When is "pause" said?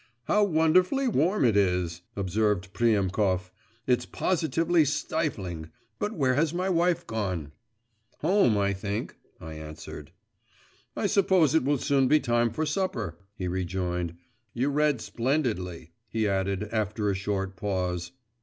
17.55-18.11